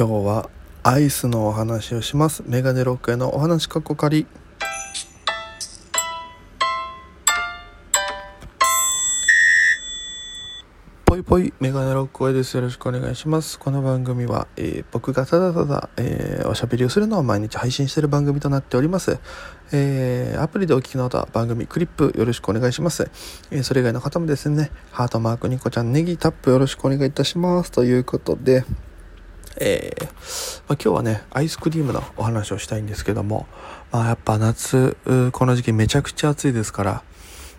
[0.00, 0.48] 今日は
[0.82, 2.42] アイスのお話をします。
[2.46, 4.26] メガネロックへのお話かっこかり。
[11.04, 12.56] ぽいぽいメガネロックへです。
[12.56, 13.58] よろしくお願いします。
[13.58, 19.18] この番組は、えー、僕がただただ、えー、おしゃべりをするのを毎日配信している番組となっております。
[19.70, 23.10] えー、アプリでお聞きの方番組クリップよろしくお願いします、
[23.50, 27.70] えー、それ以外の方もですねハートマークニコちゃんネギタップよろしくお願いいたします。
[27.70, 28.64] ということで
[29.62, 30.12] えー、まあ、
[30.70, 33.46] 今日はね、アイスクリームのお話をしたいんですけども、
[33.92, 34.96] まあ、やっぱ夏、
[35.32, 37.02] この時期めちゃくちゃ暑いですから、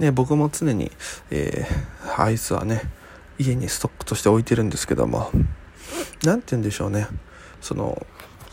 [0.00, 0.90] ね、僕も常に、
[1.30, 2.82] えー、アイスはね、
[3.38, 5.30] 家にストックとして置いてるんですけども、
[6.24, 7.06] 何て言うんでしょうね、
[7.60, 8.04] その、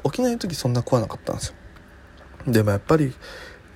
[0.04, 1.56] 沖縄の時そんな食わなかったんですよ。
[2.46, 3.12] でもやっぱり、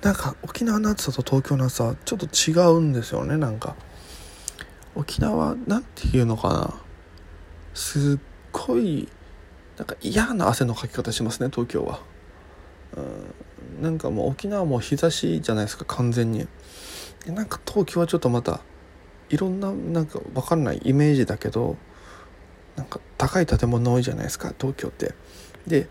[0.00, 3.74] なんか沖縄の暑さと東京の暑さはちょっと違うんですよね、なんか。
[4.94, 6.74] 沖縄、なんていうのかな。
[7.74, 8.18] すっ
[8.52, 9.08] ごい
[9.76, 12.00] なんか嫌な汗のかき方しますね東京は。
[12.96, 13.82] うん。
[13.82, 16.46] なんかもう沖縄も日差しじゃないですか完全に。
[17.26, 18.60] なんか東京はちょっとまた
[19.28, 21.76] いろんななんか分かんないイメージだけど
[22.76, 25.14] なんか高い建物多いじゃないですか東京って。
[25.66, 25.88] で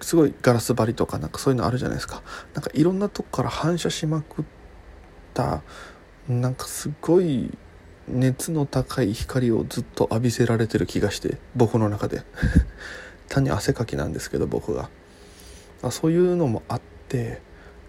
[0.00, 2.22] すごいガラス張りとかなんかそういうのあるじゃないですか。
[2.54, 4.44] なんかいろんなとこから反射しまくっ
[5.34, 5.62] た
[6.28, 7.50] なんかすごい
[8.08, 12.22] 熱の高い光をずっと浴びせられてる気がして僕の中で。
[13.32, 14.90] 単に汗かきなんですけど僕が。
[15.90, 17.40] そういうのもあって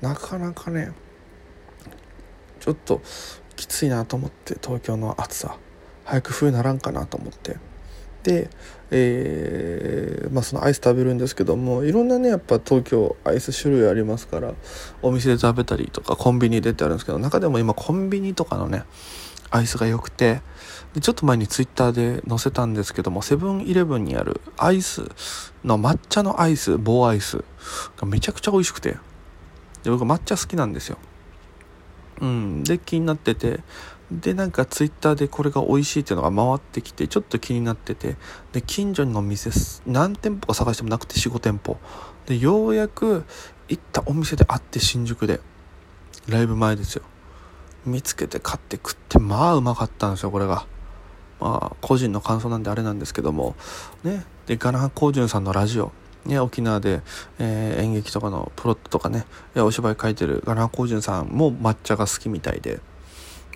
[0.02, 0.94] なかなかね
[2.59, 3.02] ちょっと
[3.55, 5.58] きついなと思って東京の暑さ。
[6.05, 7.58] 早く冬ならんかなと思って。
[8.23, 8.50] で、
[8.89, 14.53] えー、まあ、そのアイス食べるんですけどもいろんなねやっぱ東京アイス種類ありますから
[15.02, 18.83] お店で食べたりとかコンビニでってあるんですけど中でも今コンビニとかのね
[19.54, 20.42] アイスが良くて
[20.96, 25.04] でちょっと前にツイッターで載せたんですけどもセブンイレブンにあるアイス
[25.64, 27.44] の抹茶のアイス棒アイス
[27.98, 28.98] がめちゃくちゃ美味しくて
[29.84, 30.97] で僕抹茶好きなんですよ。
[32.22, 33.59] うんで気になってて
[34.12, 38.16] でなんかツイッターでこれが美味しいっていうのが回ってきてちょっと気になってて
[38.53, 39.52] で近所の店
[39.86, 41.78] 何店舗か探してもなくて45店舗。
[42.25, 43.25] でようやく
[43.68, 45.42] 行ったお店であって新宿で
[46.28, 47.03] ライブ前ですよ。
[47.85, 50.66] 見つけて買って食ってまあうまかったんですよこれが。
[51.39, 53.55] まあ個人の感想なんであれなんですけども。
[54.03, 54.25] ね。
[54.45, 55.91] でガナコージュンさんのラジオ。
[56.25, 57.01] ね、沖縄で、
[57.38, 59.25] えー、演劇とかのプロットとかね。
[59.55, 62.79] お芝居書いてるガナコージュンさんも抹茶が好きみたいで。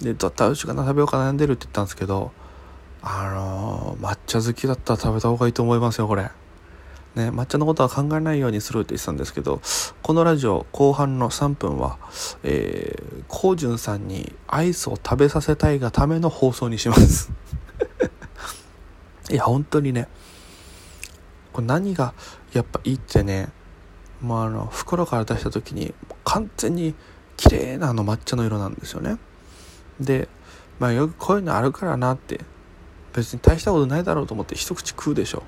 [0.02, 2.32] でだったらうちがな食べようか悩んでるって言ったんですけど
[3.02, 6.30] あのー、抹茶好きだったら食べた方がいいと思いますよこれ。
[7.18, 9.60] ね、抹茶のことは考えないようにするって言ってたんですけど
[10.04, 11.98] このラジオ後半の3分は、
[12.44, 17.32] えー、コウジュンさんにアイスを食べさせたいがための放送にします。
[19.32, 20.08] いや本当にね
[21.52, 22.14] これ何が
[22.54, 23.50] やっぱいいってね
[24.22, 26.94] もうあの袋から出した時に完全に
[27.36, 29.18] 綺麗なあの抹茶の色なんですよね。
[30.00, 30.30] で
[30.80, 32.42] まあよくこういうのあるからなって
[33.14, 35.42] 別に大したことないだろうと思って一口食うでしょ。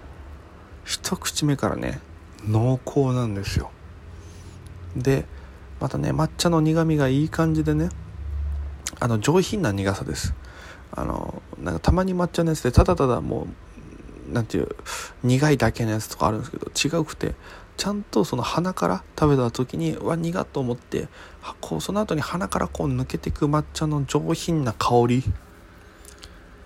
[0.85, 1.99] 一口目からね
[2.47, 3.71] 濃厚なんですよ。
[4.95, 5.25] で
[5.79, 7.89] またね抹茶の苦みがいい感じでね
[8.99, 10.33] あの上品な苦さです。
[10.91, 14.69] あのなんかたまに抹茶のやつでただただもう何ていう
[15.23, 17.35] 苦いだけのやつとかあるんですけど違うくて
[17.77, 21.07] ちゃんとその鼻から食べた時にうわ苦っと思って
[21.61, 25.23] こうその後に鼻からこう抜けていく抹茶の上品な香り。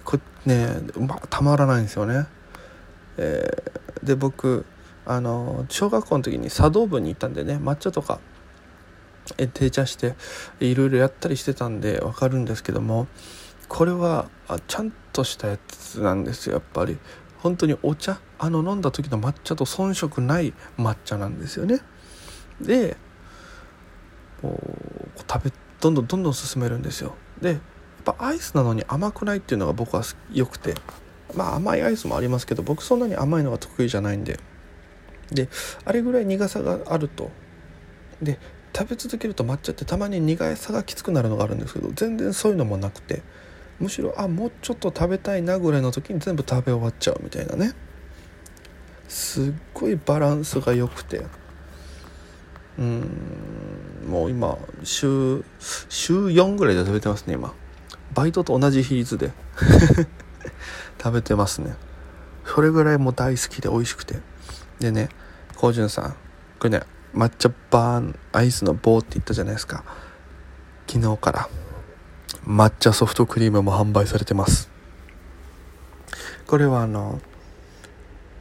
[0.04, 2.28] これね、またまらないんですよね。
[3.18, 4.66] えー、で僕
[5.06, 8.20] あの小学校の時に茶道部に行ったんでね抹茶とか
[9.38, 10.16] え定茶して
[10.60, 13.08] いろいろやったりしてたんで分かるんですけども
[13.68, 14.30] これは
[14.68, 16.98] ちゃんとしたやつなんですよやっぱり。
[17.40, 21.82] 本当にお茶あの飲んだ時の抹茶と遜色ない抹茶なんですよね。
[22.62, 22.96] で
[24.42, 27.16] 食べどんどんどんどん進めるんですよ。
[27.42, 27.60] でやっ
[28.06, 30.76] ぱアイスなのに甘くないっていうのが僕は良くて。
[31.36, 34.40] まあ甘いアイスもありますけど僕そんなに甘いのが得意じゃないんで。
[35.32, 35.50] で
[35.86, 37.32] あれぐらい苦さがあると。
[38.22, 38.40] で
[38.76, 43.22] 食べ続けると抹茶ってたまに苦さがきつくなるのがあるんですけど全然そういうのもなくて。
[43.80, 47.74] むしろあもうちょっと食べたいなぐらいの時に全部食べ終わっちゃうみたいなね。
[49.08, 51.26] すっごいバランスが良くて。
[52.78, 53.08] うん
[54.08, 55.44] もう今週
[55.90, 57.54] 週4ぐらいで食べてますね今。
[58.14, 59.32] バイトと同じ比率で。
[60.98, 61.76] 食べてますね。
[62.46, 64.20] それぐらいもう大好きで美味しくて。
[64.80, 65.10] でね
[65.56, 66.12] コウジュンさん
[66.60, 66.82] これね
[67.14, 69.84] 抹茶バーンアイスの棒って言ったじゃないですか。
[70.88, 71.50] 昨日から。
[72.46, 74.70] 抹茶ソフトクリームも販売されてます。
[76.46, 77.22] これはあの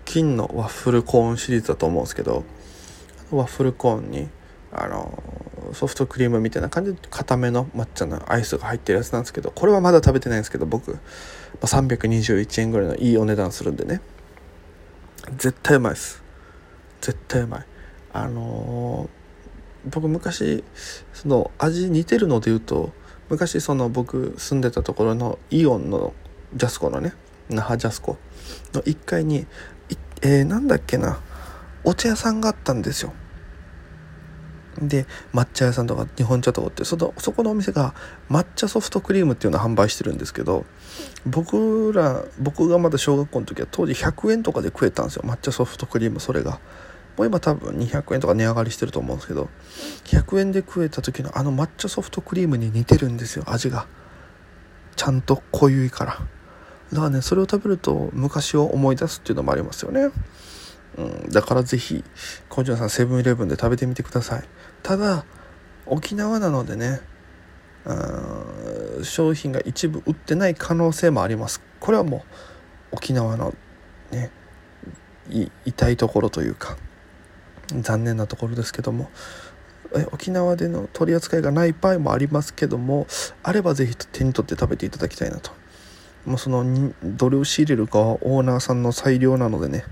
[0.05, 2.45] 金のワッフルコーンシリーズだと思うんですけど
[3.31, 4.29] ワッフルコーンに
[4.73, 5.23] あの
[5.73, 10.99] ソフトクリームみたいな感じで固めの抹茶のアイスが入ってるやつなんですけどこれはまだ食べてないんですけど僕、
[11.61, 14.01] 321円ぐらいのいいお値段するんでね。
[15.37, 16.23] 絶対うまいです。
[17.01, 17.67] 絶対うまい。
[18.13, 20.63] あのー、僕昔
[21.13, 22.93] その味似てるので言うと
[23.31, 26.13] 昔その僕住んでたところのイオンの
[26.55, 27.15] ジャスコのね
[27.49, 28.19] 那覇ジャスコ
[28.75, 29.47] の1階に
[30.25, 31.21] えー、なんだっけな
[31.83, 33.13] お茶屋さんがあったんですよ。
[34.81, 37.95] で抹茶屋さんとか日本茶とかってそのそこのお店が
[38.31, 40.65] 抹茶ソフトクリームっていうのを販売してるんですけど
[41.27, 45.23] 僕ら僕がまだ小学校の時は当時100円とかで食えたんですよ。
[45.27, 46.61] 抹茶ソフトクリームそれが。
[47.17, 49.51] もう今多分200円とか値上がりしてると思うんですけど
[50.05, 53.87] 100円で食えた時のあの抹茶ソフトクリームに似てるんですよ味が。
[54.97, 56.19] ちゃんと濃ゆいから。
[56.93, 60.11] だからねそれを食べると昔を思い出すっていうのもありますよね。
[60.97, 62.05] うん、だからぜひ
[62.49, 64.45] コンジュンさんセブンイレブンで食べてみてください。
[64.83, 65.25] ただ
[65.87, 67.01] 沖縄なのでね
[69.03, 71.63] 商品が一部売ってない可能性もあります。
[71.81, 72.19] これはも
[72.93, 73.55] う沖縄の
[74.11, 74.31] ね
[75.65, 76.77] 痛いところというか
[77.71, 79.11] 残念なところですけども。
[79.95, 83.07] え沖縄での取り扱いがない場合もありますけども
[83.43, 85.51] あればぜひ手に取って食べていただきたいなと。
[86.25, 89.85] もうそのどれを仕入れるかはオーナーさんの裁量なのでね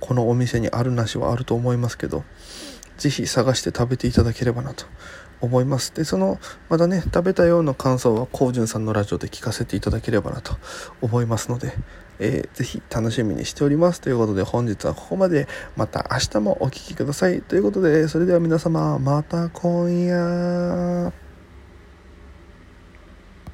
[0.00, 2.24] このお店にあるなしはあると思いますけど
[2.98, 4.86] 是非探して食べていただければなと
[5.40, 5.92] 思います。
[5.94, 6.38] でその
[6.68, 10.56] まだね食べたような感想はコウジュンさんのラジオで聞かせていただければなと
[11.02, 11.74] 思いますので、
[12.18, 14.00] えー、ぜひ楽しみにしております。
[14.00, 15.46] ということで本日はここまで。
[15.76, 17.42] また明日もお聴きください。
[17.42, 21.25] ということでそれでは皆様また今夜。